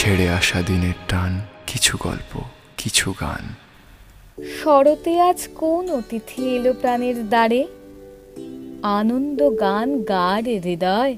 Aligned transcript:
ছেড়ে 0.00 0.28
আসা 0.28 0.62
দিনের 0.62 0.92
টান, 1.08 1.40
কিছু 1.66 1.96
গল্প, 2.02 2.40
কিছু 2.76 3.14
গান। 3.20 3.44
শরতে 4.44 5.20
আজ 5.20 5.48
কোন 5.54 5.90
অতিথি 5.90 6.56
এলো 6.56 6.72
প্রাণের 6.80 7.28
দ্বারে? 7.28 7.66
আনন্দ 8.82 9.50
গান 9.60 10.02
গাড়ে 10.02 10.58
হৃদয়, 10.58 11.16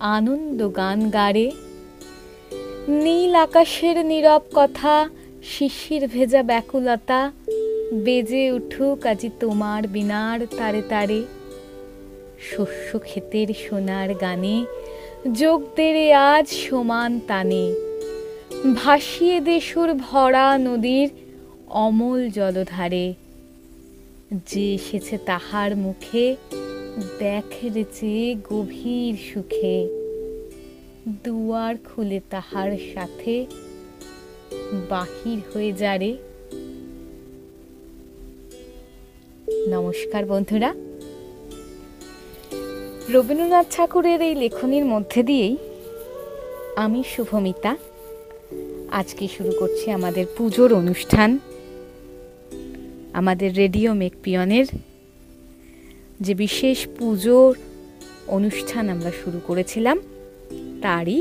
আনন্দ 0.00 0.70
গান 0.76 1.10
গাড়ে 1.10 1.50
নীল 2.88 3.34
আকাশের 3.34 4.06
নীরব 4.06 4.42
কথা, 4.54 5.08
শিশির 5.44 6.08
ভেজা 6.08 6.42
ব্যাকুলতা, 6.42 7.32
বেজে 7.92 8.52
উঠুক 8.52 9.06
আজি 9.06 9.30
তোমার 9.40 9.88
বিনার 9.88 10.46
তারে 10.58 10.82
তারে। 10.88 11.24
শস্য 12.40 12.98
ক্ষেতের 12.98 13.46
সোনার 13.68 14.14
গানে 14.14 14.66
যোগ 15.32 15.62
দেরে 15.76 16.12
আজ 16.12 16.46
সমান 16.48 17.20
তানে। 17.28 17.93
ভাসিয়ে 18.74 19.40
দেশুর 19.40 19.94
ভরা 19.94 20.58
নদীর 20.58 21.10
অমল 21.68 22.30
জলধারে। 22.30 23.14
যে 24.46 24.74
এসেছে 24.74 25.18
তাহার 25.18 25.76
মুখে 25.76 26.36
দেখেছে 27.18 28.34
গভীর 28.50 29.16
সুখে। 29.32 29.88
দুয়ার 31.24 31.74
খুলে 31.84 32.20
তাহার 32.30 32.70
সাথে 32.94 33.46
বাহির 34.90 35.38
হয়ে 35.52 35.72
যারে 35.72 36.16
নমস্কার 39.68 40.24
বন্ধুরা। 40.24 40.74
রবীন্দ্রনাথ 43.12 43.66
ঠাকুরের 43.76 44.20
এই 44.20 44.34
লেখনীর 44.34 44.84
মধ্যে 44.84 45.22
দিয়েই 45.22 45.56
আমি 46.76 47.02
শুভমিতা। 47.16 47.76
আজকে 49.00 49.24
শুরু 49.36 49.52
করছি 49.60 49.86
আমাদের 49.98 50.26
পুজোর 50.36 50.70
অনুষ্ঠান। 50.74 51.30
আমাদের 53.20 53.50
রেডিও 53.62 53.90
মেকপিয়নের 54.02 54.66
যে 56.24 56.32
বিশেষ 56.34 56.78
পুজোর 56.96 57.50
অনুষ্ঠান 58.36 58.84
আমরা 58.94 59.10
শুরু 59.20 59.38
করেছিলাম, 59.48 59.96
তারই 60.82 61.18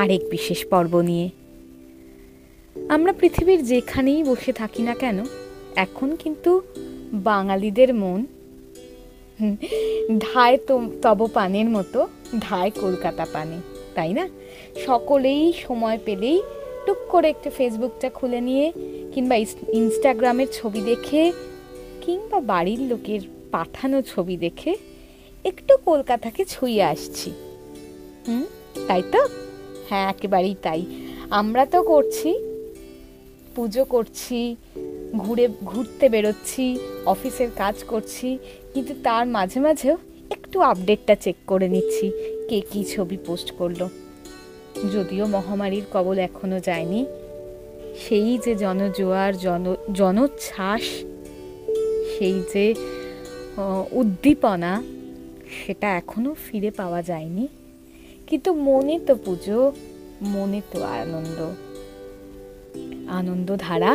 আরেক 0.00 0.22
বিশেষ 0.30 0.60
পর্ব 0.66 0.92
নিয়ে। 1.00 1.26
আমরা 2.94 3.12
পৃথিবীর 3.20 3.60
যেখানেই 3.64 4.20
বসে 4.24 4.52
থাকি 4.52 4.82
না 4.82 4.94
কেন, 4.94 5.18
এখন 5.84 6.08
কিন্তু 6.22 6.52
বাঙালিদের 7.28 7.90
মন 7.94 8.20
ধায় 10.26 10.58
তব 11.04 11.20
পানের 11.36 11.68
মতো, 11.76 12.00
ধায় 12.46 12.70
কলকাতা 12.82 13.24
পানে, 13.32 13.58
তাই 13.96 14.12
না? 14.18 14.24
সকলেই 14.86 15.44
সময় 15.66 15.98
পেলেই 16.06 16.38
টুক 16.88 17.00
করে 17.08 17.28
একটু 17.28 17.50
ফেসবুকটা 17.50 18.10
খুলে 18.10 18.40
নিয়ে 18.40 18.72
কিংবা 19.14 19.36
ইনস্টাগ্রামের 19.72 20.46
ছবি 20.52 20.80
দেখে 20.80 21.32
কিংবা 22.04 22.40
বাড়ির 22.40 22.80
লোকের 22.80 23.20
পাঠানো 23.52 24.02
ছবি 24.02 24.36
দেখে 24.36 24.76
একটু 25.44 25.76
কলকাতাকে 25.84 26.44
ছুঁয়ে 26.44 26.82
আসছি। 26.82 27.30
হুম, 28.26 28.44
তাই 28.88 29.02
তো? 29.12 29.20
হ্যাঁ 29.88 30.10
একেবারেই 30.10 30.56
তাই। 30.62 30.80
আমরা 31.30 31.66
তো 31.66 31.82
করছি, 31.82 32.34
পুজো 33.54 33.84
করছি, 33.84 34.56
ঘুরে, 35.16 35.48
ঘুরতে 35.64 36.08
বেরোচ্ছি, 36.08 36.78
অফিসের 37.06 37.50
কাজ 37.56 37.84
করছি, 37.84 38.38
কিন্তু 38.74 38.94
তার 39.02 39.26
মাঝে 39.26 39.60
মাঝেও 39.60 39.96
একটু 40.30 40.60
আপডেটটা 40.60 41.14
চেক 41.14 41.36
করে 41.46 41.68
নিচ্ছি, 41.68 42.06
কে 42.48 42.60
কী 42.70 42.84
ছবি 42.84 43.16
পোস্ট 43.26 43.50
করল। 43.50 43.88
যদিও 44.94 45.26
মহামারীর 45.26 45.86
কবল 45.92 46.18
এখনও 46.18 46.60
যায়নি, 46.60 47.06
সেই 48.08 48.38
যে 48.44 48.54
জনজোয়ার, 48.54 49.32
জন, 49.38 49.76
জনোচ্ছ্বাস, 49.92 50.84
সেই 52.14 52.42
যে 52.52 52.74
উদ্দীপনা, 53.92 54.82
সেটা 55.58 55.88
এখনও 55.96 56.34
ফিরে 56.46 56.70
পাওয়া 56.70 57.02
যায়নি। 57.02 57.48
কিন্তু 58.26 58.54
মনে 58.54 59.00
তো 59.06 59.14
পুজো, 59.14 59.72
মনে 60.22 60.60
তো 60.72 60.78
আনন্দ। 60.82 61.38
আনন্দ 63.08 63.56
ধারা 63.58 63.92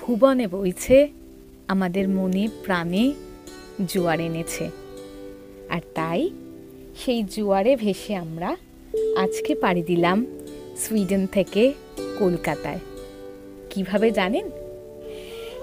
ভুবনে 0.00 0.46
বইছে, 0.46 1.08
আমাদের 1.68 2.08
মনে 2.08 2.48
প্রাণে 2.64 3.12
জোয়ার 3.88 4.20
এনেছে। 4.20 4.70
আর 5.70 5.80
তাই 5.94 6.30
সেই 6.96 7.22
জোয়ারে 7.22 7.76
ভেসে 7.76 8.14
আমরা 8.14 8.56
আজকে 9.16 9.54
পাড়ি 9.54 9.82
দিলাম 9.82 10.26
সুইডেন 10.76 11.26
থেকে 11.26 11.72
কলকাতায়। 12.18 12.78
কীভাবে 13.70 14.10
জানেন? 14.10 14.50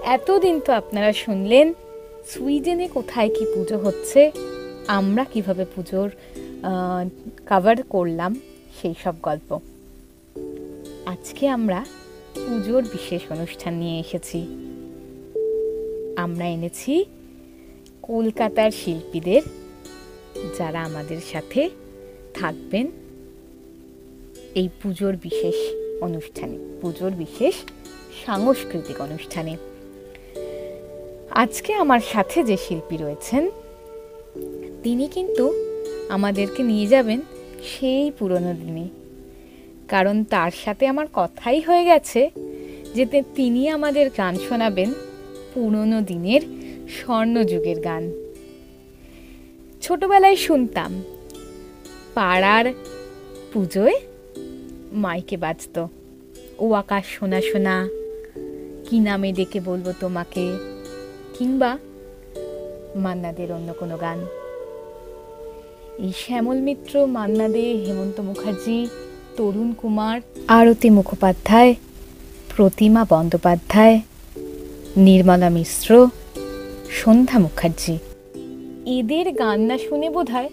এতদিন 0.04 0.60
তো 0.60 0.72
আপনারা 0.72 1.12
শুনলেন, 1.12 1.74
সুইডেনে 2.26 2.88
কোথায় 2.88 3.28
কি 3.28 3.44
পুজো 3.54 3.78
হচ্ছে, 3.78 4.32
আমরা 4.86 5.24
কীভাবে 5.24 5.64
পুজোর 5.74 6.10
কভার 7.46 7.82
করলাম, 7.82 8.40
সেই 8.82 8.94
সব 9.04 9.14
গল্প। 9.22 9.58
আজকে 11.06 11.48
আমরা 11.48 11.84
পুজোর 12.34 12.82
বিশেষ 12.82 13.22
অনুষ্ঠান 13.30 13.74
নিয়ে 13.74 14.00
এসেছি। 14.00 14.40
আমরা 16.16 16.46
এনেছি 16.46 17.04
কলকাতার 18.02 18.70
শিল্পীদের, 18.70 19.42
যারা 20.58 20.84
আমাদের 20.84 21.20
সাথে 21.32 21.70
থাকবেন 22.34 22.90
এই 24.58 24.68
পুজোর 24.82 25.16
বিশেষ 25.16 25.56
অনুষ্ঠানে, 26.00 26.56
পুজোর 26.80 27.10
বিশেষ 27.10 27.54
সাংস্কৃতিক 28.26 29.00
অনুষ্ঠানে। 29.00 29.56
আজকে 31.30 31.70
আমার 31.74 32.00
সাথে 32.12 32.42
যে 32.42 32.56
শিল্পী 32.56 32.96
রয়েছেন, 32.96 33.50
তিনি 34.82 35.08
কিন্তু 35.08 35.44
আমাদেরকে 36.08 36.62
নিয়ে 36.62 36.86
যাবেন 36.86 37.20
সেই 37.64 38.10
পুরনো 38.18 38.52
দিনে। 38.54 38.88
কারণ 39.88 40.24
তার 40.24 40.50
সাথে 40.64 40.86
আমার 40.86 41.06
কথাই 41.12 41.60
হয়ে 41.60 41.84
গেছে 41.84 42.30
যে 42.94 43.04
তিনি 43.34 43.68
আমাদের 43.68 44.10
গান 44.18 44.34
শোনাবেন 44.48 44.90
পুরনো 45.54 46.00
দিনের 46.00 46.42
স্বর্ণযুগের 46.88 47.80
গান। 47.80 48.04
ছোটবেলায় 49.82 50.36
শুনতাম, 50.36 51.02
পাড়ার 52.14 52.66
পুজোয় 53.52 53.96
মাইকে 54.92 55.36
বাজতো। 55.36 55.88
ও 56.58 56.72
আকাশ 56.72 57.04
শোনা 57.06 57.40
শোনা, 57.40 57.88
কি 58.90 58.98
নামে 59.00 59.32
ডেকে 59.32 59.60
বলব 59.60 59.92
তোমাকে? 60.00 60.58
কিংবা 61.38 61.78
মান্নাদের 62.96 63.52
অন্য 63.52 63.72
কোনো 63.72 63.96
গান? 63.96 64.18
এই 65.98 66.12
শ্যামল 66.16 66.60
মিত্র 66.60 67.06
মান্না 67.06 67.48
দে 67.48 67.64
হেমন্ত 67.86 68.20
মুখার্জি, 68.20 68.86
তরুণ 69.36 69.72
কুমার, 69.72 70.20
আরতি 70.48 70.90
মুখোপাধ্যায়, 70.90 71.74
প্রতিমা 72.56 73.06
বন্দ্যোপাধ্যায়, 73.10 74.00
নির্মলা 74.96 75.50
মিশ্র, 75.50 76.08
সন্ধ্যা 76.90 77.38
মুখার্জি। 77.38 77.98
এদের 78.86 79.32
গান 79.32 79.60
না 79.60 79.78
শুনে 79.78 80.10
বোধ 80.10 80.30
হয় 80.30 80.48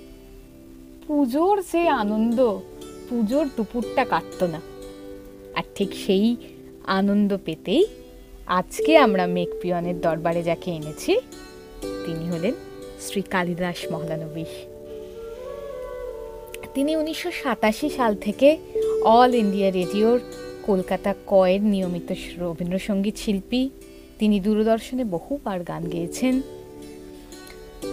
পুজোর 1.07 1.63
যে 1.73 1.87
আনন্দ 1.87 2.59
পুজোর 3.09 3.45
দুপুরটা 3.57 4.05
কাটত 4.05 4.43
না। 4.43 4.61
আর 5.55 5.63
ঠিক 5.75 5.91
সেই 6.05 6.35
আনন্দ 6.83 7.37
পেতেই 7.45 7.85
আজকে 8.45 8.97
আমরা 8.97 9.27
মেঘপিয়নের 9.27 10.01
দরবারে 10.01 10.43
যাকে 10.43 10.71
এনেছি, 10.71 11.13
তিনি 12.05 12.25
হলেন 12.29 12.53
শ্রী 13.01 13.21
কালিদাস 13.21 13.79
মহলানবিশ 13.91 14.51
তিনি 16.73 16.95
উনিশশো 16.95 17.31
সাতাশি 17.43 17.89
সাল 17.89 18.15
থেকে 18.15 18.57
অল 19.03 19.35
ইন্ডিয়া 19.35 19.71
রেডিওর 19.71 20.19
কলকাতা 20.63 21.11
কয়ের 21.27 21.61
নিয়মিত 21.63 22.09
রবীন্দ্রসঙ্গীত 22.39 23.15
শিল্পী। 23.15 23.69
তিনি 24.19 24.39
দূরদর্শনে 24.39 25.03
বহুবার 25.03 25.59
গান 25.59 25.83
গেয়েছেন। 25.89 26.41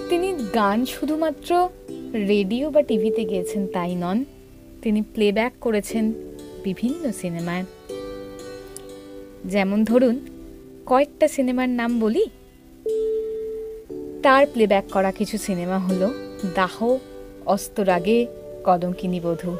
তিনি 0.08 0.29
গান 0.55 0.85
শুধুমাত্র 0.85 1.69
রেডিও 2.29 2.70
বা 2.70 2.82
টিভিতে 2.82 3.25
গেয়েছেন 3.25 3.67
তাই 3.67 3.94
নন 3.94 4.25
তিনি 4.82 5.02
প্লেব্যাক 5.02 5.52
করেছেন 5.61 6.12
বিভিন্ন 6.64 7.12
সিনেমায়। 7.12 7.64
যেমন 9.44 9.84
ধরুন, 9.84 10.20
কয়েকটা 10.87 11.29
সিনেমার 11.29 11.69
নাম 11.69 12.00
বলি। 12.00 12.26
তার 14.23 14.46
প্লেব্যাক 14.52 14.84
করা 14.90 15.12
কিছু 15.12 15.38
সিনেমা 15.38 15.79
হলো 15.79 16.14
দাহ 16.55 16.96
অস্তরাগে 17.46 18.26
কদমকিনী 18.64 19.20
বধূ। 19.20 19.56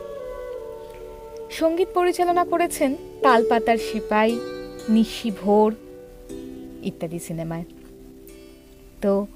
সংগীত 1.51 1.89
পরিচালনা 1.95 2.45
করেছেন 2.45 2.97
তালপাতার 3.23 3.77
সিপাই, 3.77 4.39
নিশি 4.89 5.31
ভোর 5.31 5.75
ইত্যাদি 6.83 7.19
সিনেমায়। 7.19 7.65
তো 9.03 9.27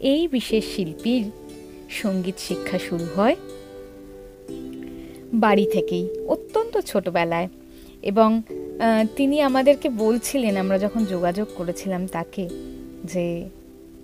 এই 0.00 0.28
বিশেষ 0.28 0.64
শিল্পীর 0.76 1.24
সংগীত 1.90 2.34
শিক্ষা 2.38 2.78
শুরু 2.78 3.06
হয় 3.16 3.36
বাড়ি 5.34 5.66
থেকেই, 5.72 6.04
অত্যন্ত 6.26 6.78
ছোটবেলায়। 6.78 7.48
এবং 8.02 8.42
তিনি 9.16 9.40
আমাদেরকে 9.40 9.88
বলছিলেন, 9.88 10.56
আমরা 10.56 10.78
যখন 10.78 11.04
যোগাযোগ 11.04 11.48
করেছিলাম 11.56 12.06
তাকে, 12.06 12.48
যে 13.04 13.48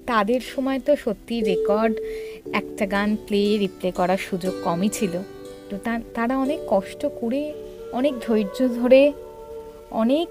তাদের 0.06 0.40
সময় 0.40 0.80
তো 0.86 0.96
সত্যি 0.96 1.40
রেকর্ড, 1.40 1.96
একটা 2.52 2.86
গান 2.86 3.16
প্লে, 3.26 3.58
রিপ্লে 3.58 3.90
করার 3.90 4.18
সুযোগ 4.18 4.54
কমই 4.64 4.88
ছিল। 4.88 5.14
তো 5.70 5.78
তারা 6.14 6.38
অনেক 6.38 6.60
কষ্ট 6.66 7.06
করে, 7.20 7.52
অনেক 7.92 8.14
ধৈর্য 8.26 8.68
ধরে, 8.68 9.12
অনেক 9.90 10.28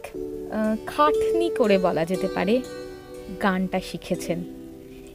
খাটনি 0.88 1.50
করে 1.50 1.78
বলা 1.78 2.06
যেতে 2.06 2.28
পারে, 2.28 2.62
গানটা 3.44 3.80
শিখেছেন। 3.80 4.44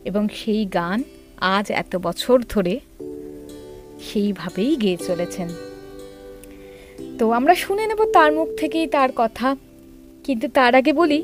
এবং 0.04 0.28
সেই 0.28 0.64
গান 0.64 1.02
আজ 1.36 1.70
এত 1.70 1.96
বছর 1.96 2.42
ধরে 2.48 2.80
সেইভাবেই 4.00 4.76
গেয়ে 4.76 4.96
চলেছেন। 4.96 5.48
তো 7.18 7.30
আমরা 7.30 7.54
শুনে 7.54 7.86
নেব 7.86 8.04
তার 8.04 8.32
মুখ 8.32 8.48
থেকেই 8.56 8.86
তার 8.86 9.10
কথা। 9.16 9.56
কিন্তু 10.24 10.48
তার 10.48 10.74
আগে 10.74 10.92
বলি, 10.92 11.22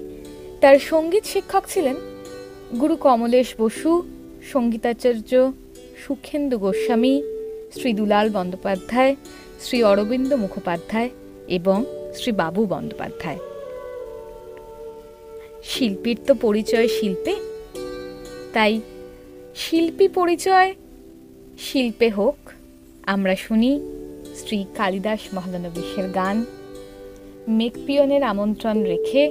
তার 0.60 0.78
সংগীত 0.78 1.24
শিক্ষক 1.24 1.62
ছিলেন 1.68 1.96
গুরু 2.80 2.96
কমলেশ 2.96 3.54
বসু, 3.58 4.02
সঙ্গীতাচার্য 4.52 5.52
সুখেন্দু 5.98 6.58
গোস্বামী, 6.58 7.22
শ্রী 7.76 7.92
দুলাল 7.92 8.30
বন্দ্যোপাধ্যায়, 8.30 9.16
শ্রী 9.60 9.82
অরবিন্দ 9.82 10.32
মুখোপাধ্যায় 10.32 11.10
এবং 11.48 11.84
শ্রী 12.14 12.32
বাবু 12.32 12.66
বন্দ্যোপাধ্যায়। 12.66 13.38
শিল্পীর 15.64 16.18
তো 16.26 16.34
পরিচয় 16.34 16.88
শিল্পে। 16.88 17.34
তাই 18.52 18.80
শিল্পী 19.56 20.08
পরিচয় 20.08 20.74
শিল্পে 21.58 22.08
হোক, 22.08 22.36
আমরা 23.06 23.36
শুনি 23.36 23.80
শ্রী 24.38 24.58
কালিদাস 24.76 25.23
মহলানবিশের 25.35 26.08
গান। 26.12 26.37
মেকপিয়নের 27.49 28.23
আমন্ত্রণ 28.23 28.76
রেখে 28.82 29.23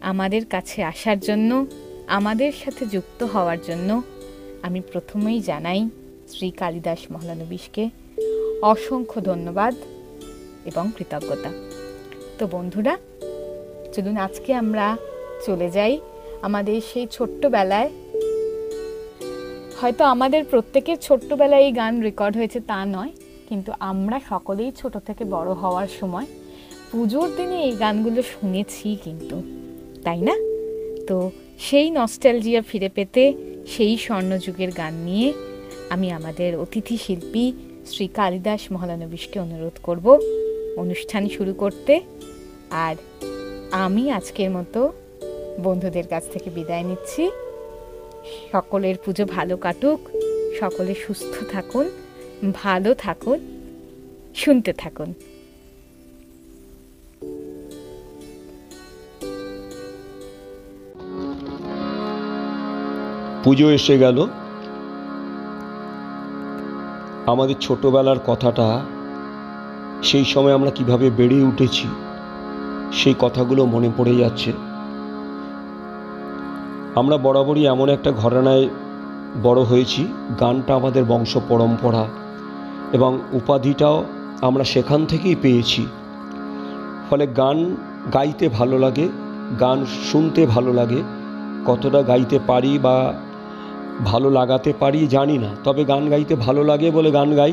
আমাদের 0.00 0.46
কাছে 0.46 0.78
আসার 0.82 1.18
জন্য, 1.18 1.50
আমাদের 2.06 2.52
সাথে 2.52 2.86
যুক্ত 2.86 3.20
হওয়ার 3.22 3.58
জন্য 3.62 4.02
আমি 4.62 4.80
প্রথমেই 4.92 5.40
জানাই 5.40 5.80
শ্রী 6.28 6.50
কালিদাস 6.50 7.00
মহলানবিশকে 7.12 7.84
অসংখ্য 8.62 9.20
ধন্যবাদ 9.20 9.74
এবং 10.64 10.90
কৃতজ্ঞতা। 10.96 11.50
তো 12.38 12.46
বন্ধুরা, 12.46 12.94
চলুন 13.94 14.16
আজকে 14.16 14.50
আমরা 14.54 14.96
চলে 15.46 15.68
যাই 15.70 15.94
আমাদের 16.42 16.80
সেই 16.92 17.06
ছোট্টবেলায়। 17.10 17.90
হয়তো 19.80 20.02
আমাদের 20.04 20.42
প্রত্যেকের 20.44 20.96
ছোট্টবেলায় 20.96 21.64
এই 21.66 21.72
গান 21.72 21.94
রেকর্ড 22.00 22.36
হয়েছে 22.36 22.60
তা 22.60 22.78
নয় 22.84 23.12
কিন্তু 23.54 23.72
আমরা 23.80 24.20
সকলেই 24.28 24.72
ছোট 24.72 24.96
থেকে 24.98 25.24
বড় 25.24 25.52
হওয়ার 25.52 25.88
সময় 26.00 26.26
পুজোর 26.92 27.28
দিনে 27.36 27.62
এই 27.62 27.72
গানগুলো 27.72 28.22
শুনেছি 28.22 28.96
কিন্তু, 29.04 29.42
তাই 30.04 30.20
না? 30.20 30.34
তো 31.06 31.30
সেই 31.58 31.90
নস্টালজিয়া 31.90 32.62
ফিরে 32.62 32.88
পেতে 32.88 33.22
সেই 33.66 33.96
স্বর্ণযুগের 33.96 34.70
গান 34.70 34.94
নিয়ে 34.94 35.32
আমি 35.90 36.10
আমাদের 36.10 36.58
অতিথি 36.58 36.96
শিল্পী 36.96 37.52
শ্রী 37.86 38.06
কালিদাস 38.08 38.62
মহলানবিশকে 38.72 39.40
অনুরোধ 39.40 39.76
করব 39.82 40.18
অনুষ্ঠান 40.76 41.28
শুরু 41.28 41.54
করতে। 41.54 42.00
আর 42.70 42.96
আমি 43.70 44.10
আজকের 44.10 44.50
মতো 44.50 44.92
বন্ধুদের 45.62 46.06
কাছ 46.08 46.24
থেকে 46.32 46.50
বিদায় 46.50 46.82
নিচ্ছি। 46.82 47.30
সকলের 48.52 48.96
পুজো 49.04 49.24
ভালো 49.24 49.56
কাটুক, 49.56 50.00
সকলে 50.60 50.94
সুস্থ 50.94 51.34
থাকুন। 51.52 51.90
ভালো 52.54 52.94
থাকুন, 52.94 53.38
শুনতে 54.34 54.72
থাকুন। 54.72 55.14
পুজো 63.44 63.70
এসে 63.70 63.98
গেল। 63.98 64.26
আমাদের 67.26 67.54
ছোটবেলার 67.60 68.16
কথাটা, 68.26 68.80
সেই 70.02 70.24
সময় 70.24 70.52
আমরা 70.52 70.70
কীভাবে 70.70 71.10
বেড়ে 71.10 71.42
উঠেছি, 71.42 71.88
সেই 72.92 73.14
কথাগুলো 73.18 73.64
মনে 73.64 73.90
পড়ে 73.96 74.16
যাচ্ছে। 74.16 74.52
আমরা 76.94 77.16
বরাবরই 77.16 77.66
এমন 77.66 77.88
একটা 77.88 78.12
ঘরানায় 78.12 78.68
বড় 79.42 79.62
হয়েছি, 79.62 80.08
গানটা 80.40 80.74
আমাদের 80.74 81.04
বংশ 81.04 81.36
পরম্পরা। 81.48 82.23
এবং 82.92 83.18
উপাধিটাও 83.32 84.04
আমরা 84.40 84.64
সেখান 84.64 85.06
থেকেই 85.06 85.34
পেয়েছি। 85.42 85.86
ফলে 87.10 87.26
গান 87.26 87.76
গাইতে 88.14 88.48
ভালো 88.48 88.78
লাগে, 88.78 89.08
গান 89.60 89.86
শুনতে 90.12 90.46
ভালো 90.46 90.72
লাগে। 90.72 91.02
কতটা 91.66 92.02
গাইতে 92.02 92.38
পারি 92.46 92.78
বা 92.82 93.14
ভালো 94.04 94.30
লাগাতে 94.30 94.72
পারি 94.78 95.06
জানি 95.06 95.38
না। 95.38 95.48
তবে 95.64 95.84
গান 95.84 96.10
গাইতে 96.10 96.34
ভালো 96.34 96.64
লাগে 96.64 96.90
বলে 96.90 97.10
গান 97.10 97.36
গাই। 97.36 97.52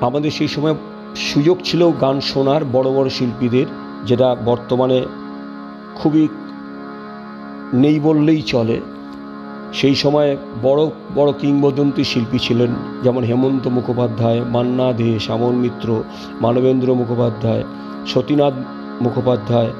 আমাদের 0.00 0.30
সেই 0.30 0.48
সময় 0.48 0.74
সুযোগ 1.16 1.58
ছিল 1.64 1.90
গান 1.90 2.20
শোনার 2.20 2.64
বড় 2.64 2.90
বড় 2.90 3.08
শিল্পীদের, 3.08 3.66
যেটা 4.04 4.36
বর্তমানে 4.44 5.02
খুবই 5.94 6.28
নেই 7.74 8.00
বললেই 8.00 8.42
চলে। 8.42 8.80
সেই 9.72 9.94
সময় 9.94 10.36
বড় 10.62 10.90
বড় 11.14 11.32
কিংবদন্তি 11.40 12.04
শিল্পী 12.04 12.38
ছিলেন 12.38 12.74
যেমন 13.02 13.22
হেমন্ত 13.22 13.68
মুখোপাধ্যায়, 13.68 14.40
মান্না 14.40 14.92
দে, 14.92 15.18
শ্যামল 15.18 15.52
মিত্র, 15.52 16.02
মানবেন্দ্র 16.40 16.94
মুখোপাধ্যায়, 16.94 17.64
সতীনাথ 18.06 18.52
মুখোপাধ্যায়। 19.02 19.70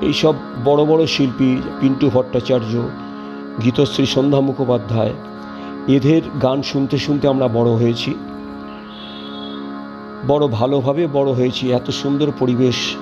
এইসব 0.00 0.34
বড় 0.64 0.84
বড় 0.84 1.06
শিল্পী 1.06 1.56
পিন্টু 1.80 2.10
ভট্টাচার্য, 2.10 2.82
গীতশ্রী 3.64 4.06
সন্ধ্যা 4.06 4.40
মুখোপাধ্যায়, 4.40 5.12
এদের 5.88 6.22
গান 6.42 6.62
শুনতে 6.62 6.98
শুনতে 6.98 7.28
আমরা 7.28 7.48
বড় 7.48 7.70
হয়েছি। 7.70 8.14
বড় 10.28 10.48
ভালোভাবে 10.48 11.06
বড় 11.06 11.32
হয়েছি, 11.32 11.72
এত 11.72 11.90
সুন্দর 11.90 12.32
পরিবেশ 12.38 12.96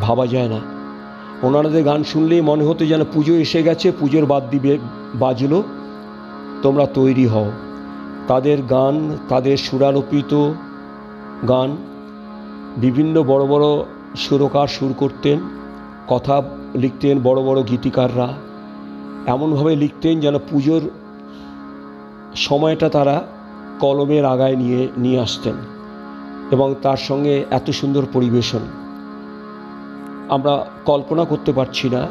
ভাবা 0.00 0.26
যায় 0.26 0.48
না। 0.48 0.77
ওনাদের 1.42 1.84
গান 1.84 2.04
শুনলেই 2.04 2.40
মনে 2.40 2.64
হতো 2.64 2.86
যেন 2.86 3.04
পুজো 3.12 3.34
এসে 3.34 3.62
গেছে, 3.62 3.92
পুজোর 4.00 4.26
বাদ 4.26 4.50
দিবে 4.50 4.78
বাজলো, 5.14 5.62
তোমরা 6.62 6.86
তৈরি 6.86 7.26
হও। 7.26 7.50
তাদের 8.28 8.62
গান, 8.62 9.18
তাদের 9.28 9.56
সুরারোপিত 9.56 10.52
গান, 11.48 11.76
বিভিন্ন 12.76 13.22
বড় 13.22 13.46
বড় 13.46 13.84
সুরকার 14.16 14.68
সুর 14.68 14.94
করতেন, 14.98 15.38
কথা 16.08 16.42
লিখতেন 16.74 17.20
বড় 17.22 17.42
বড় 17.42 17.62
গীতিকাররা। 17.62 18.28
এমনভাবে 19.26 19.76
লিখতেন 19.76 20.20
যেন 20.20 20.38
পুজোর 20.38 20.90
সময়টা 22.34 22.88
তারা 22.88 23.26
কলমের 23.80 24.24
আগায় 24.24 24.56
নিয়ে 24.56 24.88
নিয়ে 24.98 25.20
আসতেন। 25.20 25.54
এবং 26.50 26.74
তার 26.82 26.96
সঙ্গে 26.96 27.44
এত 27.50 27.70
সুন্দর 27.70 28.06
পরিবেশন। 28.12 28.58
আমরা 30.28 30.66
কল্পনা 30.84 31.24
করতে 31.24 31.52
পারছি 31.52 31.88
না 31.88 32.06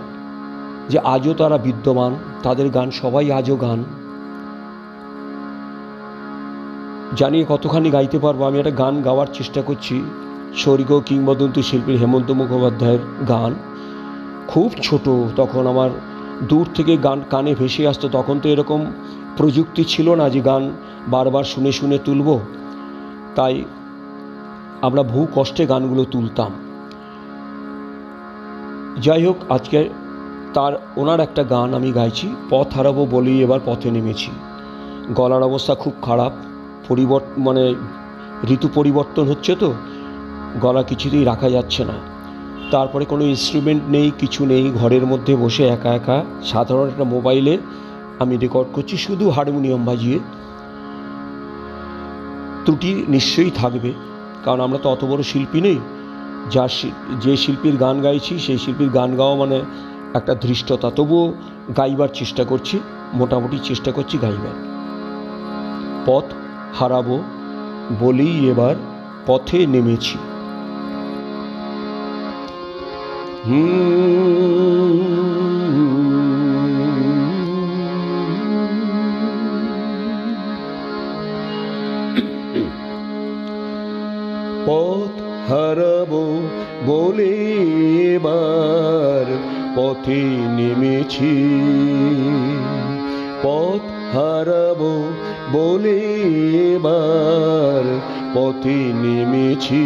যে 0.89 0.99
আজও 0.99 1.33
তারা 1.33 1.57
বিদ্যমান, 1.57 2.15
তাদের 2.43 2.69
গান, 2.69 2.91
সবাই 2.91 3.31
আজও 3.31 3.55
গান। 3.55 3.83
জানি 7.15 7.45
কতখানি 7.49 7.89
গাইতে 7.89 8.19
পারব, 8.19 8.47
আমি 8.47 8.59
একটা 8.59 8.71
গান 8.71 9.01
গাওয়ার 9.01 9.27
চেষ্টা 9.33 9.61
করছি 9.61 10.03
স্বর্গ 10.57 11.01
কিংবদন্তি 11.05 11.63
শিল্পী 11.63 11.97
হেমন্ত 11.97 12.31
মুখোপাধ্যায়ের 12.31 12.99
গান। 13.27 13.55
খুব 14.47 14.71
ছোট, 14.83 15.09
তখন 15.35 15.67
আমার 15.67 15.89
দূর 16.43 16.67
থেকে 16.75 16.97
গান 16.97 17.21
কানে 17.29 17.55
ভেসে 17.55 17.87
আসতো, 17.87 18.09
তখন 18.11 18.39
তো 18.39 18.49
এরকম 18.49 18.85
প্রযুক্তি 19.37 19.83
ছিল 19.83 20.15
না 20.15 20.29
যে 20.29 20.39
গান 20.39 20.71
বারবার 21.07 21.43
শুনে 21.43 21.71
শুনে 21.71 21.97
তুলব। 22.05 22.39
তাই 23.35 23.63
আমরা 24.81 25.03
বহু 25.03 25.27
কষ্টে 25.35 25.65
গানগুলো 25.65 26.03
তুলতাম। 26.03 26.51
যাই 29.01 29.25
হোক 29.25 29.37
আজকে 29.49 29.89
তার 30.53 30.73
ওনার 30.97 31.19
একটা 31.19 31.43
গান 31.43 31.73
আমি 31.73 31.91
গাইছি, 31.91 32.35
পথ 32.49 32.73
হারাবো 32.73 33.05
বলেই 33.05 33.41
এবার 33.41 33.59
পথে 33.65 33.91
নেমেছি। 33.91 34.31
গলার 35.13 35.43
অবস্থা 35.43 35.75
খুব 35.75 35.93
খারাপ 36.01 36.31
পরিবর্তন 36.89 37.41
মানে 37.43 37.75
ঋতু 38.49 38.67
পরিবর্তন 38.73 39.27
হচ্ছে 39.27 39.55
তো, 39.55 39.73
গলা 40.61 40.83
কিছুতেই 40.83 41.23
রাখা 41.23 41.49
যাচ্ছে 41.49 41.85
না। 41.85 41.93
তারপরে 42.71 43.05
কোনো 43.05 43.23
ইনস্ট্রুমেন্ট 43.23 43.83
নেই, 43.89 44.11
কিছু 44.19 44.45
নেই, 44.45 44.71
ঘরের 44.71 45.05
মধ্যে 45.05 45.35
বসে 45.35 45.63
একা 45.67 45.93
একা, 45.93 46.25
সাধারণ 46.43 46.87
একটা 46.89 47.03
মোবাইলে 47.03 47.57
আমি 48.19 48.37
রেকর্ড 48.37 48.67
করছি, 48.73 48.97
শুধু 48.97 49.29
হারমোনিয়াম 49.29 49.85
বাজিয়ে। 49.85 50.19
ত্রুটি 52.65 53.05
নিশ্চয়ই 53.07 53.51
থাকবে, 53.55 53.93
কারণ 54.43 54.59
আমরা 54.59 54.79
তো 54.83 54.89
অত 54.89 55.05
বড় 55.05 55.23
শিল্পী 55.23 55.61
নেই। 55.61 55.79
যা 56.51 56.67
যে 57.21 57.37
শিল্পীর 57.37 57.75
গান 57.75 58.01
গাইছি, 58.01 58.39
সেই 58.39 58.57
শিল্পীর 58.57 58.89
গান 58.89 59.15
গাওয়া 59.15 59.35
মানে 59.35 59.61
একটা 60.13 60.35
ধৃষ্টতা। 60.35 60.89
তবুও 60.89 61.33
গাইবার 61.77 62.09
চেষ্টা 62.13 62.43
করছি, 62.43 62.79
মোটামুটি 63.13 63.59
চেষ্টা 63.63 63.91
করছি 63.91 64.17
গাইবার। 64.17 64.67
পথ 66.05 66.23
হারাবো 66.73 67.23
বলেই 67.99 68.49
এবার 68.49 68.75
পথে 69.25 69.67
নেমেছি। 69.67 70.17
হুম। 73.47 74.76
বলে 87.17 87.35
পথে 89.75 90.21
নেমেছি। 90.57 91.35
পথ 93.43 93.83
হারাবো 94.15 94.93
বলে 95.51 96.01
পথে 98.33 98.79
নেমেছি। 99.03 99.85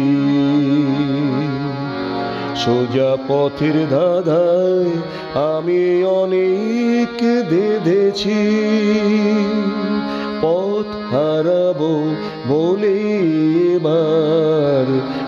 সোজা 2.56 3.12
পথের 3.28 3.76
ধাঁধায় 3.90 4.92
আমি 5.52 5.82
অনেক 6.22 7.16
দেধেছি 7.50 8.40
পথ 10.42 10.88
হারাবো 11.12 11.92
বলে 12.48 12.98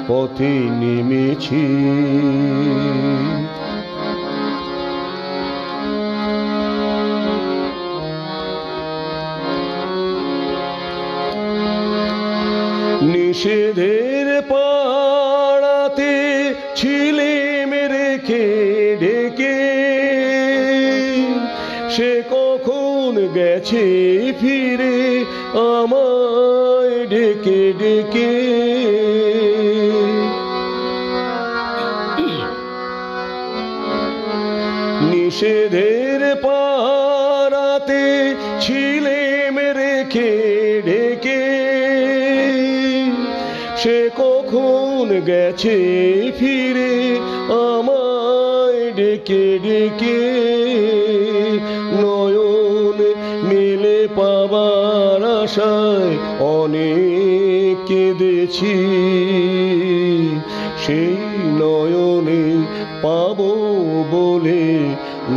পথে 0.09 0.53
নেমেছি। 0.81 1.65
নিষেধের 13.13 14.43
পাড়াতে 14.49 16.15
ছিলে 16.77 17.35
রেখে 17.95 18.47
ডেকে। 19.01 19.59
সে 21.91 22.23
কখন 22.31 23.13
গেছে 23.35 23.85
ফিরে 24.41 25.25
আমায় 25.73 27.07
ডেকে 27.07 27.73
ডেকে। 27.79 28.44
নিষেধের 35.35 36.23
পাড়াতে 36.43 38.05
ছিলে 38.61 39.21
রেখে 39.79 40.33
ডেকে। 40.87 41.45
সে 43.77 43.99
কখন 44.17 45.05
গেছে 45.27 45.79
ফিরে 46.39 46.95
আমায় 47.67 48.83
ডেকে 48.93 49.47
ডেকে। 49.59 50.21
নয়ন 52.01 52.99
মেলে 53.49 53.99
পাবার 54.17 55.23
আশায় 55.41 56.13
অনেক 56.59 57.75
কেঁদেছি। 57.89 58.77
সেই 60.83 61.17
নয়নে 61.61 62.45
পাবো 63.03 63.54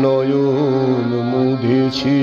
নয়ন 0.04 1.12
মুধেছি। 1.32 2.20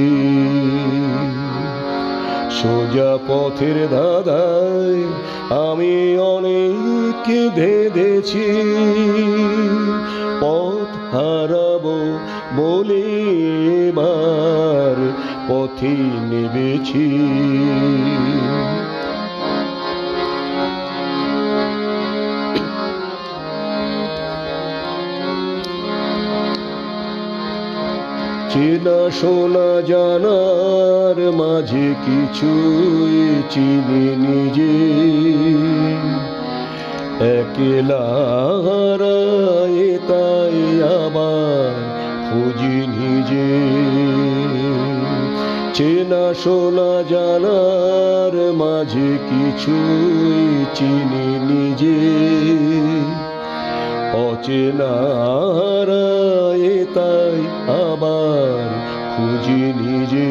সোজা 2.59 3.12
পথের 3.28 3.78
দাদায় 3.90 5.02
আমি 5.69 5.95
অনেক 6.35 7.25
ধেদেছি 7.57 8.47
পথ 10.40 10.90
হারাবো 11.12 11.99
বলে 12.57 13.04
এবার 13.85 14.97
পথে 15.49 15.95
নেবেছি 16.31 17.07
চেনা 28.54 29.11
শোনা 29.11 29.82
জানার 29.82 31.32
মাঝে 31.32 31.94
কিছুই 32.04 33.42
চিনি 33.50 34.16
নিজে। 34.16 34.75
একলা 37.26 38.04
তাই 40.08 40.82
আবার 40.82 41.73
খুঁজি 42.30 42.76
নিজে। 42.87 43.50
চেনা 45.75 46.34
শোনা 46.34 47.02
জানার 47.11 48.52
মাঝে 48.52 49.18
কিছুই 49.30 50.64
চিনি 50.75 51.54
নিজে। 51.54 52.14
অচেনা 54.44 54.94
হারায় 55.58 56.70
তাই 56.96 57.36
আবার 57.84 58.66
খুঁজি 59.12 59.62
নিজে। 59.80 60.30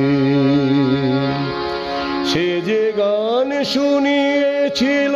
সে 2.29 2.47
যে 2.67 2.83
গান 2.99 3.49
শুনিয়েছিল, 3.73 5.15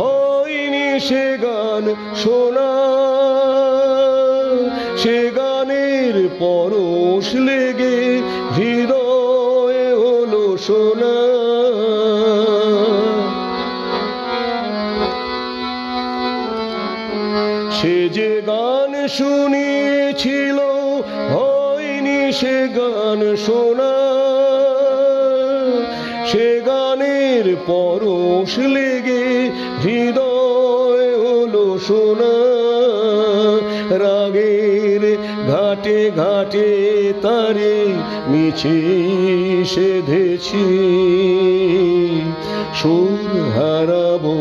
হয়নি 0.00 0.88
সে 1.08 1.24
গান 1.44 1.84
শোনা 2.22 2.72
সে 5.02 5.18
গানের 5.38 6.16
পরশ 6.40 7.26
লেগে 7.48 7.98
হৃদয়ে 8.56 9.86
হলো 10.02 10.44
শোনা 10.66 11.27
শুনিয়েছিল 19.08 20.58
হয়নি 21.34 22.20
সে 22.32 22.56
গান 22.76 23.20
শোনা। 23.46 23.94
সে 26.26 26.48
গানের 26.66 27.46
পরশ 27.66 28.52
লেগে 28.58 29.26
হৃদয় 29.84 31.06
হলো 31.24 31.66
শোনা। 31.86 32.34
রাগের 34.02 35.02
ঘাটে 35.50 36.00
ঘাটে 36.16 36.70
তারে 37.22 37.76
মিছে 38.28 38.78
সেধেছি। 39.64 40.66
সুর 42.74 43.20
হারাবো 43.56 44.36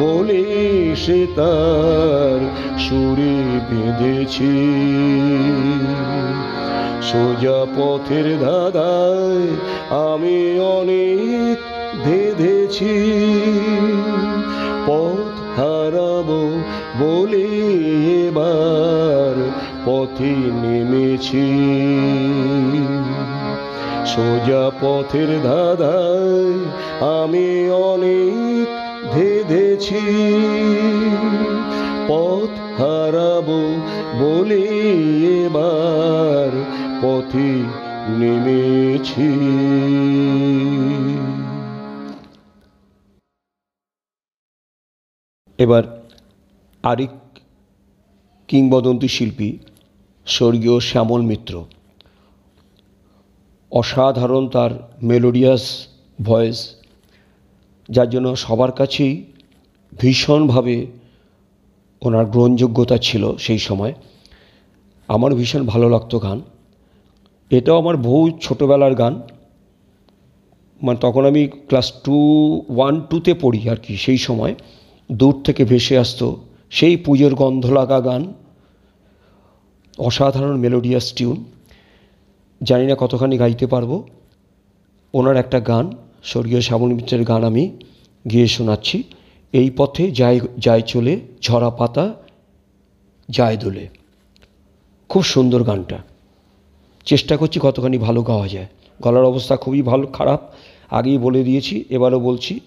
বলে 0.00 0.51
সে 0.96 1.26
তার 1.36 2.40
সুরে 2.78 3.36
বেঁধেছি। 3.68 4.52
সোজা 7.02 7.66
পথের 7.76 8.26
ধাঁধায় 8.40 9.46
আমি 10.10 10.60
অনেক 10.60 11.58
বেঁধেছি। 12.04 12.94
পথ 14.86 15.58
হারাবো 15.58 16.42
বলে 16.98 17.46
এবার 18.26 19.34
পথে 19.84 20.34
নেমেছি। 20.62 21.46
সোজা 24.06 24.70
পথের 24.80 25.30
ধাঁধায় 25.42 26.58
আমি 27.20 27.70
অনেক 27.70 28.51
ধেধেছি 29.52 30.04
পথ 32.08 32.52
হারাবো 32.78 33.60
বলে 34.20 34.64
এবার 35.42 36.50
পথে 37.02 37.50
নেমেছি। 38.20 39.30
এবার 45.58 45.84
আরেক 46.84 47.14
কিংবদন্তি 48.48 49.08
শিল্পী, 49.08 49.50
স্বর্গীয় 50.26 50.76
শ্যামল 50.80 51.22
মিত্র। 51.30 51.54
অসাধারণ 53.72 54.44
তার 54.48 54.72
মেলোডিয়াস 55.02 55.64
ভয়েস 56.18 56.58
যার 57.88 58.08
জন্য 58.10 58.28
সবার 58.36 58.72
কাছেই 58.80 59.14
ভীষণভাবে 59.98 60.86
ওনার 62.02 62.26
গ্রহণযোগ্যতা 62.26 62.98
ছিল 62.98 63.36
সেই 63.36 63.58
সময়। 63.58 63.94
আমার 65.08 65.34
ভীষণ 65.34 65.66
ভালো 65.66 65.88
লাগতো 65.88 66.18
গান। 66.18 66.42
এটাও 67.50 67.78
আমার 67.78 67.96
বহু 67.96 68.38
ছোটোবেলার 68.42 68.94
গান। 68.94 69.22
মানে 70.82 70.98
তখন 71.00 71.24
আমি 71.24 71.46
ক্লাস 71.46 71.92
টু, 72.04 72.14
ওয়ান 72.68 73.00
টুতে 73.00 73.34
পড়ি 73.34 73.68
আর 73.68 73.76
কি, 73.76 73.96
সেই 73.96 74.18
সময়। 74.18 74.54
দূর 75.12 75.42
থেকে 75.42 75.64
ভেসে 75.64 75.98
আসতো 75.98 76.44
সেই 76.70 76.96
পুজোর 76.96 77.34
গন্ধ 77.34 77.66
লাগা 77.66 78.00
গান। 78.00 78.34
অসাধারণ 79.98 80.56
মেলোডিয়াস 80.56 81.12
টিউন। 81.12 81.44
জানি 82.62 82.86
না 82.86 82.96
কতখানি 82.98 83.38
গাইতে 83.38 83.66
পারব। 83.66 84.08
ওনার 85.14 85.36
একটা 85.36 85.60
গান, 85.60 85.92
স্বর্গীয় 86.22 86.60
শ্যামল 86.60 86.94
মিত্রের 86.94 87.24
গান 87.24 87.44
আমি 87.44 87.78
গিয়ে 88.30 88.46
শোনাচ্ছি। 88.46 89.02
এই 89.52 89.70
পথে 89.76 90.10
যায় 90.10 90.40
যায় 90.58 90.80
চলে 90.80 91.20
ঝরা 91.42 91.70
পাতা, 91.70 92.14
যায় 93.28 93.56
দোলে। 93.56 93.88
খুব 95.08 95.22
সুন্দর 95.22 95.62
গানটা। 95.62 95.98
চেষ্টা 97.04 97.36
করছি 97.36 97.60
কতখানি 97.62 97.98
ভালো 97.98 98.22
গাওয়া 98.22 98.48
যায়। 98.48 98.66
গলার 99.02 99.24
অবস্থা 99.24 99.56
খুবই 99.56 99.82
ভালো, 99.82 100.06
খারাপ। 100.06 100.40
আগেই 100.90 101.18
বলে 101.18 101.44
দিয়েছি, 101.44 101.84
এবারও 101.90 102.20
বলছি, 102.20 102.60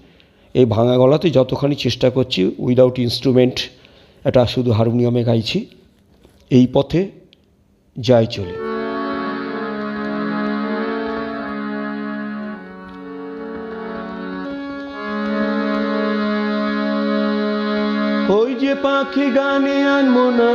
এই 0.54 0.66
ভাঙা 0.66 0.98
গলাতে 0.98 1.30
যতখানি 1.30 1.76
চেষ্টা 1.76 2.10
করছি 2.10 2.56
উইদাউট 2.58 3.00
ইনস্ট্রুমেন্ট 3.00 3.60
এটা 4.26 4.46
শুধু 4.46 4.72
হারমোনিয়ামে 4.72 5.24
গাইছি। 5.24 5.66
এই 6.50 6.68
পথে 6.74 7.12
যায় 8.00 8.26
চলে। 8.26 8.65
পাখি 19.06 19.30
গানে 19.32 19.78
আনব 19.88 20.18
না। 20.40 20.52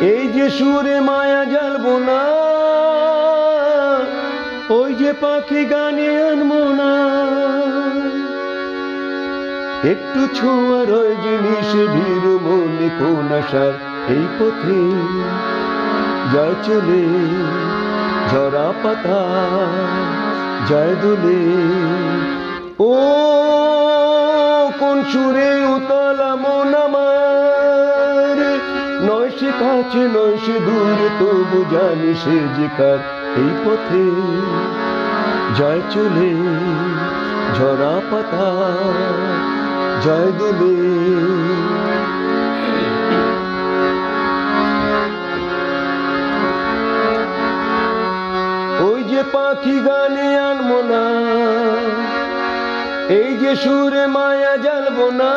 এই 0.00 0.24
যে 0.28 0.46
সুরে 0.50 1.00
মায়া 1.00 1.44
জ্বালবো 1.44 1.94
না। 2.08 2.20
ওই 4.74 4.90
যে 4.94 5.12
পাখি 5.20 5.64
গানে 5.64 6.08
আনব 6.30 6.52
না। 6.80 6.92
একটু 9.92 10.20
ছোঁয়ার 10.34 10.88
ওই 11.00 11.12
জিনিস 11.24 11.70
ভিড় 11.94 12.28
মনে 12.44 12.88
কোন 12.98 13.28
আশার 13.38 13.74
এই 14.08 14.24
পথে 14.36 14.80
যায় 16.32 16.56
চলে, 16.62 17.04
ঝরা 18.30 18.68
পাতা 18.82 19.22
যায় 20.68 20.94
দোলে। 21.02 21.42
ও 22.78 22.92
কোন 24.82 25.04
সুরে 25.12 25.50
উতলা 25.74 26.36
মন 26.36 26.74
আমার? 26.74 28.36
নয় 29.06 29.30
সে 29.40 29.50
কাছে, 29.60 30.02
নয় 30.14 30.36
সে 30.46 30.56
দূরে, 30.60 31.08
তবু 31.18 31.64
জানি 31.70 32.14
সে 32.14 32.36
যে 32.56 32.68
কার। 32.78 32.98
এই 33.42 33.52
পথে 33.64 34.04
যায় 35.58 35.82
চলে, 35.90 36.30
ঝরা 37.56 37.94
পাতা 38.10 38.48
যায় 40.04 40.32
দোলে। 40.38 40.76
ওই 48.84 49.02
যে 49.02 49.22
পাখি 49.32 49.76
গানে 49.80 50.38
আনব 50.38 50.70
না 50.90 51.04
এই 53.16 53.30
যে 53.42 53.52
সুরে 53.62 54.04
মায়া 54.14 54.54
জ্বালবো 54.64 55.06
না, 55.20 55.32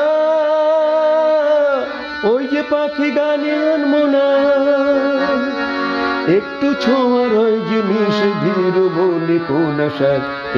ওই 2.31 2.43
যে 2.51 2.61
পাখি 2.71 3.09
গানে 3.17 3.53
আনব 3.73 3.93
না। 4.13 4.27
একটু 6.37 6.67
ছোঁয়ার 6.83 7.31
ওই 7.43 7.55
জিনিস 7.69 8.17
ধীর 8.43 8.75
বলে 8.97 9.37
কোন 9.49 9.79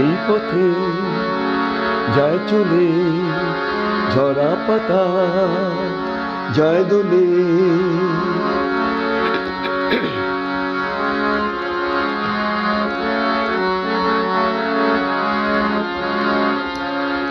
এই 0.04 0.14
পথে 0.26 0.68
যায় 2.16 2.40
চলে, 2.50 2.88
ঝরা 4.14 4.52
পাতা 4.68 5.04
জয় 6.56 6.84
দোলে। 6.90 7.26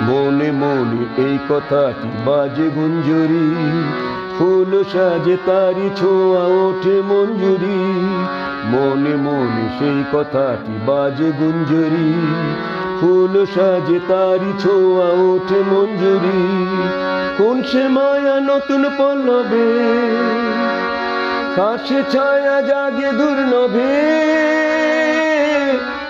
মনে 0.06 0.50
মনে 0.50 1.22
এই 1.22 1.38
কথাটি 1.48 2.08
বাজে 2.26 2.68
গুঞ্জুরি। 2.76 3.46
ফুল 4.38 4.84
সাজে 4.92 5.36
তারি 5.46 5.90
ছোঁয়া 5.96 6.44
ওঠে 6.64 7.02
মঞ্জুরি। 7.02 7.80
মনে 8.72 9.14
মনে 9.16 9.64
সেই 9.78 10.00
কথাটি 10.12 10.74
বাজে 10.86 11.30
গুঞ্জুরি। 11.38 12.08
ফুল 13.00 13.46
সাজে 13.46 13.98
তারি 14.08 14.52
ছোঁয়া 14.62 15.08
ওঠে 15.28 15.60
মঞ্জুরি। 15.70 16.40
কোন 17.38 17.62
সে 17.62 17.88
মায়া 17.88 18.40
নতুন 18.40 18.82
পল্লবে? 18.98 19.68
কাছে 21.56 22.02
ছায়া 22.12 22.60
জাগে 22.60 23.12
দুর্নভে 23.12 23.96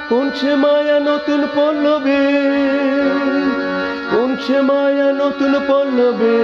কোন 0.08 0.30
সে 0.34 0.54
মায়া 0.54 1.00
নতুন 1.00 1.46
পল্লবে? 1.54 2.20
সে 4.40 4.60
মায়া 4.60 5.12
নতুন 5.12 5.52
পল্লবে 5.68 6.38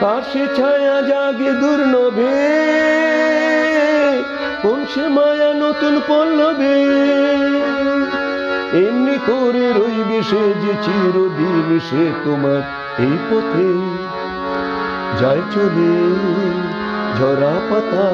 কার 0.00 0.22
সে 0.32 0.46
ছায়া 0.56 1.02
জাগে 1.02 1.52
দুর্নভে 1.52 2.36
কোন 4.62 4.80
সে 4.94 5.08
মায়া 5.08 5.50
নতুন 5.54 6.00
পল্লবে? 6.08 6.76
এমনি 8.84 9.16
করে 9.26 9.66
রইবে 9.72 10.22
সে 10.22 10.42
যে 10.62 10.72
চিরদিন 10.84 11.68
সে 11.90 12.04
তোমার 12.24 12.62
এই 12.98 13.16
পথে। 13.28 13.68
যায় 15.20 15.42
চলে 15.54 15.94
ঝরা 17.18 17.54
পাতা 17.70 18.08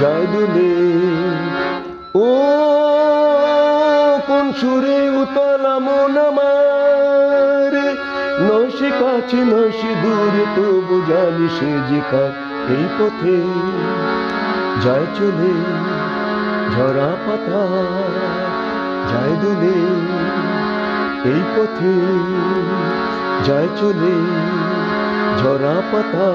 যায় 0.00 0.26
দোলে। 0.32 0.74
ও 2.14 2.26
কোন 4.30 4.52
সুরে 4.52 5.10
উতলা 5.10 5.78
মন 5.78 6.16
আমার? 6.16 7.72
নয় 8.40 8.70
সে 8.70 8.90
কাছে 9.00 9.36
নয় 9.36 9.70
সে 9.70 9.94
দূরে, 10.02 10.44
তবু 10.56 11.02
জানি 11.08 11.48
সে 11.48 11.94
যে 11.94 12.00
কার 12.10 12.32
এই 12.68 12.84
পথে। 12.98 13.36
যায় 14.84 15.06
চলে, 15.14 15.52
ঝরা 16.74 17.16
পাতা, 17.26 17.62
যায় 19.10 19.36
দোলে, 19.42 19.78
এই 21.30 21.42
পথে। 21.56 21.94
যায় 23.44 23.68
চলে, 23.76 24.14
ঝরা 25.38 25.82
পাতা, 25.92 26.28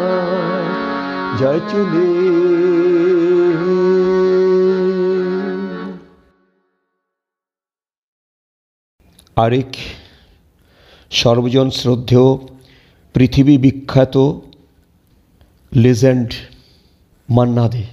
যায় 1.37 1.59
চলে। 1.69 2.74
আরেক 9.35 9.75
সর্বজন 11.11 11.69
শ্রদ্ধেয়, 11.69 12.37
পৃথিবী 13.13 13.57
বিখ্যাত 13.57 14.17
লেজেন্ড 15.75 16.33
মান্না 17.29 17.69
দে 17.69 17.83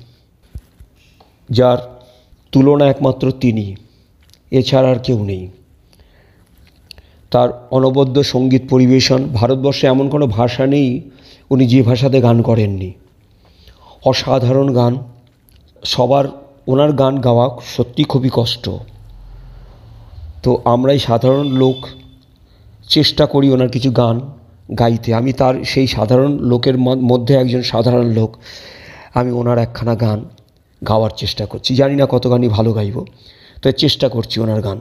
যার 1.50 1.78
তুলনা 2.52 2.86
একমাত্র 2.86 3.32
তিনি, 3.40 3.76
এছাড়া 4.50 4.90
আর 4.90 4.98
কেউ 4.98 5.24
নেই। 5.24 5.48
তার 7.30 7.48
অনবদ্য 7.70 8.24
সংগীত 8.24 8.62
পরিবেশন 8.70 9.24
ভারতবর্ষে 9.24 9.86
এমন 9.86 10.08
কোনো 10.08 10.26
ভাষা 10.26 10.66
নেই, 10.66 11.10
উনি 11.50 11.66
যে 11.66 11.82
ভাষাতে 11.82 12.20
গান 12.20 12.42
করেননি। 12.42 12.92
অসাধারণ 14.04 14.74
গান, 14.74 14.98
সবার, 15.84 16.24
ওনার 16.66 16.92
গান 16.92 17.20
গাওয়া 17.20 17.58
সত্যি 17.76 18.04
খুবই 18.04 18.30
কষ্ট। 18.32 18.70
তো 20.42 20.50
আমরাই 20.64 20.98
সাধারণ 20.98 21.48
লোক, 21.62 21.78
চেষ্টা 22.88 23.26
করি 23.26 23.50
ওনার 23.50 23.68
কিছু 23.68 23.90
গান 23.90 24.16
গাইতে। 24.78 25.14
আমি 25.14 25.32
তার 25.32 25.54
সেই 25.64 25.86
সাধারণ 25.86 26.32
লোকের 26.38 26.78
মধ্যে 27.10 27.34
একজন 27.34 27.62
সাধারণ 27.62 28.06
লোক। 28.12 28.30
আমি 29.14 29.30
ওনার 29.30 29.58
একখানা 29.58 29.94
গান 29.94 30.24
গাওয়ার 30.88 31.10
চেষ্টা 31.16 31.46
করছি। 31.46 31.74
জানি 31.74 31.94
না 31.96 32.06
কত 32.10 32.30
গানই 32.30 32.48
ভালো 32.48 32.72
গাইব, 32.72 32.96
তো 33.62 33.72
চেষ্টা 33.72 34.08
করছি 34.08 34.40
ওনার 34.40 34.60
গান। 34.62 34.78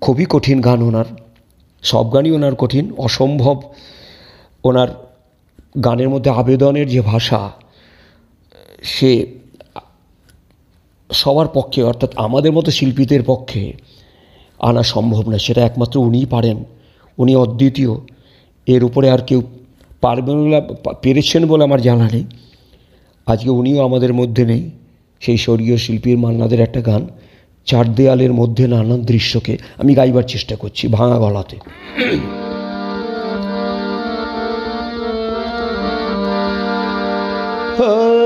খুবই 0.00 0.26
কঠিন 0.28 0.60
গান 0.60 0.82
ওনার, 0.82 1.08
সব 1.82 2.06
গানই 2.14 2.30
ওনার 2.30 2.54
কঠিন। 2.54 2.92
অসম্ভব 2.96 3.56
ওনার 4.64 4.88
গানের 5.84 6.08
মধ্যে 6.08 6.30
আবেদনের 6.30 6.88
যে 6.88 7.00
ভাষা, 7.00 7.50
সে 8.82 9.10
সবার 11.10 11.48
পক্ষে, 11.48 11.82
অর্থাৎ 11.82 12.10
আমাদের 12.16 12.52
মতো 12.52 12.70
শিল্পীদের 12.70 13.22
পক্ষে 13.26 13.72
আনা 14.60 14.82
সম্ভব 14.82 15.30
না 15.30 15.38
সেটা 15.38 15.64
একমাত্র 15.64 16.00
উনিই 16.00 16.26
পারেন। 16.26 16.64
উনি 17.18 17.36
অদ্বিতীয়। 17.36 17.88
এর 18.66 18.84
উপরে 18.84 19.10
আর 19.10 19.18
কেউ 19.18 19.42
পারবেন 20.00 20.60
পেরেছেন 21.02 21.46
বলে 21.46 21.64
আমার 21.64 21.82
জানা 21.82 22.08
নেই। 22.12 22.24
আজকে 23.26 23.50
উনিও 23.50 23.84
আমাদের 23.84 24.14
মধ্যে 24.14 24.44
নেই। 24.44 24.70
সেই 25.20 25.36
স্বর্গীয় 25.36 25.76
শিল্পীর 25.76 26.18
মান্নাদের 26.18 26.60
একটা 26.60 26.80
গান, 26.80 27.08
চার 27.64 27.94
দেয়ালের 27.94 28.32
মধ্যে 28.32 28.68
নানান 28.68 29.02
দৃশ্যকে 29.02 29.58
আমি 29.78 29.94
গাইবার 29.94 30.22
চেষ্টা 30.22 30.56
করছি 30.56 30.88
ভাঙা 30.88 31.18
গলাতে। 31.18 31.56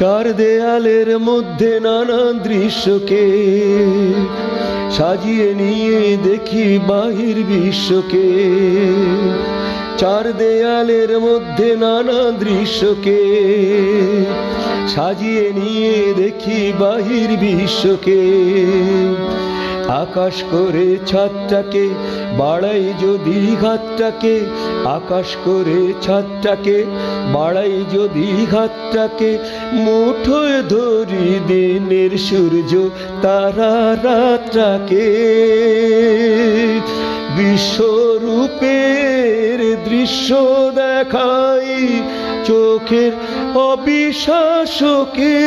চার 0.00 0.26
দেয়ালের 0.32 1.08
মধ্যে 1.18 1.72
নানা 1.80 2.22
দৃশ্যকে 2.46 3.26
সাজিয়ে 4.90 5.48
নিয়ে 5.54 6.00
দেখি 6.24 6.66
বাহির 6.88 7.36
বিশ্বকে। 7.50 8.28
চার 9.98 10.24
দেয়ালের 10.32 11.12
মধ্যে 11.18 11.68
নানা 11.76 12.20
দৃশ্যকে 12.42 13.22
সাজিয়ে 14.94 15.46
নিয়ে 15.52 15.96
দেখি 16.16 16.60
বাহির 16.80 17.30
বিশ্বকে। 17.36 18.22
আকাশ 19.90 20.36
করে 20.52 20.88
ছাদটাকে, 21.06 21.84
বাড়াই 22.38 22.84
যদি 23.00 23.38
ঘাতটাকে 23.62 24.34
আকাশ 24.84 25.28
করে 25.44 25.80
ছাদটাকে, 26.02 26.78
বাড়াই 27.32 27.76
যদি 27.92 28.28
ঘাতটাকে 28.50 29.30
মুঠোয় 29.84 30.58
ধরি 30.68 31.28
দিনের 31.48 32.12
সূর্য 32.18 32.72
তারা 33.22 33.72
রাতটাকে 34.04 35.06
বিশ্বরূপের 37.36 38.78
দৃশ্য 39.84 40.28
দেখাই 40.74 41.76
চোখের 42.44 43.12
অবিশ্বাসকে। 43.70 45.38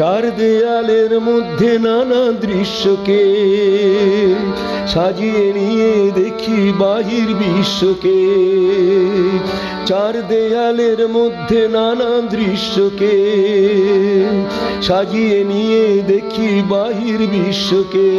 চার 0.00 0.24
দেয়ালের 0.38 1.12
মধ্যে 1.20 1.70
নানা 1.78 2.22
দৃশ্যকে 2.40 3.22
সাজিয়ে 4.86 5.46
নিয়ে 5.52 5.92
দেখি 6.14 6.60
বাহির 6.78 7.28
বিশ্বকে। 7.34 8.20
চার 9.86 10.14
দেয়ালের 10.28 11.00
মধ্যে 11.08 11.60
নানা 11.68 12.10
দৃশ্যকে 12.30 13.16
সাজিয়ে 14.82 15.38
নিয়ে 15.44 15.84
দেখি 16.02 16.50
বাহির 16.68 17.20
বিশ্বকে। 17.32 18.10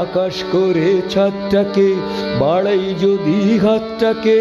আকাশ 0.00 0.36
করে 0.52 1.02
ছাদটাকে 1.10 1.88
বাড়াই 2.40 2.86
যদি 3.00 3.58
হাতটাকে, 3.58 4.36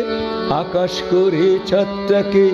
আকাশ 0.49 0.93
করে 1.11 1.47
ছাদটাকে 1.65 2.45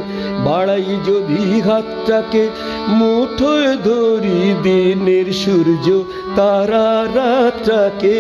বাড়াই 0.46 0.92
যদি 1.06 1.62
হাতটাকে, 1.62 2.44
মুঠোয় 2.90 3.72
ধরি 3.84 4.42
দিনের 4.64 5.28
সূর্য 5.34 5.88
তারা 6.36 6.88
রাতটাকে। 7.16 8.20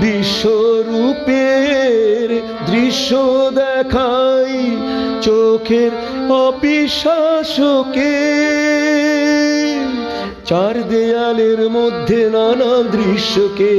বিশ্বরূপের 0.00 1.48
দৃশ্য 2.70 3.10
দেখাই 3.54 4.54
চোখের 5.22 5.92
অবিশ্বাসকে 6.46 8.14
চার 10.46 10.74
দেয়ালের 10.90 11.60
মধ্যে 11.68 12.20
নানা 12.34 12.72
দৃশ্যকে 12.94 13.74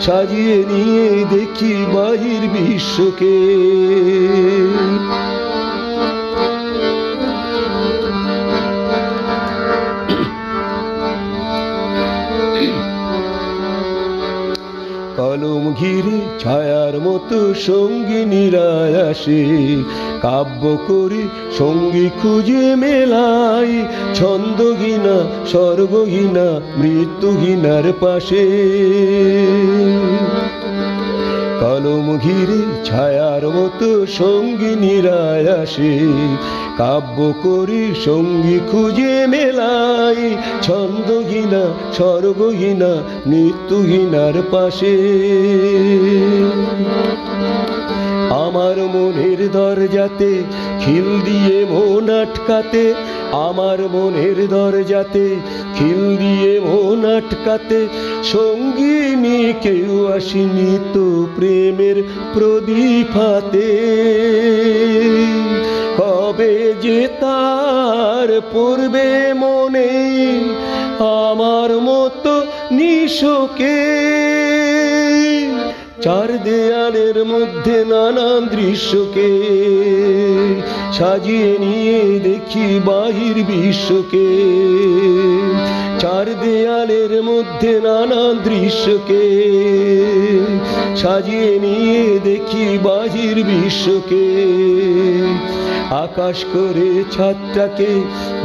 সাজিয়ে 0.00 0.58
নিয়ে 0.70 1.08
দেখি 1.30 1.74
বাহির 1.94 2.42
বিশ্বকে। 2.54 3.38
ঘিরে 15.74 16.18
ছায়ার 16.38 16.94
মতো 17.00 17.38
সঙ্গিনীরা 17.54 18.68
আসে 19.10 19.42
কাব্য 20.22 20.62
করে 20.88 21.22
সঙ্গী 21.58 22.06
খুঁজে 22.22 22.64
মেলাই। 22.76 23.72
ছন্দহীনা 24.14 25.16
সর্বহীনা 25.46 26.48
মৃত্যুহীনার 26.78 27.86
পাশে। 28.00 28.44
কলম 31.64 32.06
ঘিরে 32.18 32.60
ছায়ার 32.84 33.44
মতো 33.48 33.90
সঙ্গিনীরা 34.18 35.20
আসে 35.62 35.92
কাব্য 36.78 37.18
করি 37.42 37.84
সঙ্গী 38.04 38.58
খুঁজে 38.70 39.14
মেলাই, 39.26 40.20
ছন্দহীনা, 40.62 41.62
স্বর্গহীনা, 41.92 42.92
মৃত্যুহীনার 43.26 44.36
পাশে। 44.52 44.94
আমার 48.54 48.78
মনের 48.94 49.40
দরজাতে, 49.52 50.32
খিল 50.80 51.08
দিয়ে 51.24 51.58
মন 51.64 52.08
আটকাতে, 52.22 52.84
আমার 53.32 53.78
মনের 53.94 54.38
দরজাতে, 54.48 55.26
খিল 55.76 56.00
দিয়ে 56.16 56.52
মন 56.60 57.04
আটকাতে, 57.16 57.80
সঙ্গিনী 58.24 59.40
কেউ 59.62 59.92
আসেনি 60.06 60.72
তো 60.94 61.06
প্রেমের 61.36 61.96
প্রদীপাতে। 62.34 63.70
কবে 65.96 66.54
যে 66.82 67.00
তার 67.20 68.28
পূর্বে 68.52 69.08
মনে, 69.34 69.92
আমার 71.20 71.70
মতো 71.80 72.34
নিশোকে 72.70 74.03
দেয়ালের 76.44 77.18
মধ্যে 77.24 77.76
নানান 77.84 78.42
দৃশ্যকে 78.48 79.30
সাজিয়ে 80.92 81.52
নিয়ে 81.58 82.00
দেখি 82.20 82.80
বাহির 82.84 83.36
বিশ্বকে। 83.44 84.28
চার 85.98 86.26
দেয়ালের 86.42 87.12
মধ্যে 87.22 87.72
নানান 87.80 88.34
দৃশ্যকে 88.44 89.24
সাজিয়ে 90.96 91.52
নিয়ে 91.58 92.20
দেখি 92.20 92.66
বাহির 92.82 93.36
বিশ্বকে। 93.44 94.26
আকাশ 96.04 96.44
করে 96.54 96.88
ছাদটাকে 97.10 97.90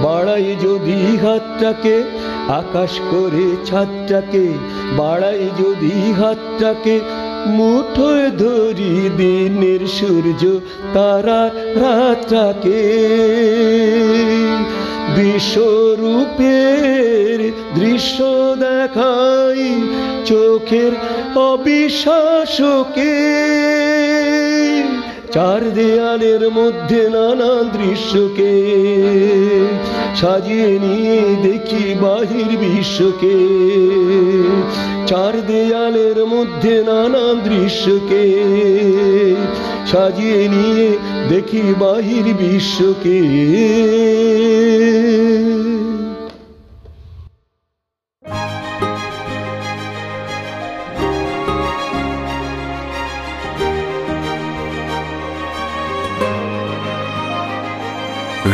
বাড়াই 0.03 0.55
যদি 0.63 0.99
হাতটাকে, 1.23 2.03
আকাশ 2.47 2.93
করে 3.11 3.47
ছাদটাকে 3.65 4.45
বাড়াই 4.97 5.43
যদি 5.59 5.95
হাতটাকে 6.19 6.95
মুঠোয় 7.47 8.27
ধরি 8.37 8.93
দিনের 9.17 9.81
সূর্য 9.87 10.43
তারার 10.93 11.51
রাতটাকে 11.81 12.83
বিশ্বরূপের 15.15 16.59
দৃশ্য 17.75 18.17
দেখাই 18.55 19.63
চোখের 20.25 20.93
অবিশ্বাসকে। 21.49 23.17
চার 25.33 25.61
দেয়ালের 25.75 26.43
মধ্যে 26.49 27.01
নানা 27.09 27.51
দৃশ্যকে 27.75 28.53
সাজিয়ে 30.15 30.71
নিয়ে 30.79 31.19
দেখি 31.43 31.85
বাহির 32.01 32.51
বিশ্বকে। 32.63 33.37
চার 35.07 35.33
দেয়ালের 35.47 36.17
মধ্যে 36.25 36.75
নানা 36.83 37.25
দৃশ্যকে 37.43 38.25
সাজিয়ে 39.91 40.41
নিয়ে 40.47 40.87
দেখি 41.29 41.65
বাহির 41.79 42.25
বিশ্বকে। 42.41 43.19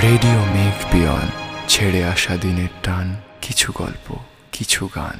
রেডিও 0.06 0.40
মেঘ 0.56 0.78
বিয়ন 0.92 1.28
ছেড়ে 1.68 2.02
আসা 2.06 2.38
দিনের 2.38 2.72
টান 2.84 3.16
কিছু 3.42 3.72
গল্প 3.76 4.08
কিছু 4.52 4.90
গান। 4.96 5.20